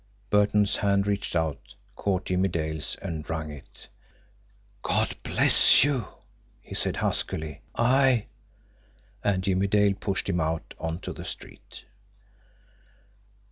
[0.31, 3.87] Burton's hand reached out, caught Jimmie Dale's, and wrung it.
[4.81, 6.07] "God bless you!"
[6.59, 7.61] he said huskily.
[7.75, 8.25] "I"
[9.23, 11.85] And Jimmie Dale pushed him out on to the street.